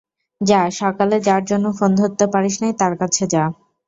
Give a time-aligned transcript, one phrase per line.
[0.41, 3.43] যা, সকালে যার জন্য ফোন ধরতে পারিস নাই, তার কাছে যা।